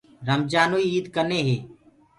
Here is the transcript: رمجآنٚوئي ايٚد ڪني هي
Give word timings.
رمجآنٚوئي 0.27 0.85
ايٚد 0.91 1.05
ڪني 1.15 1.39
هي 1.47 1.57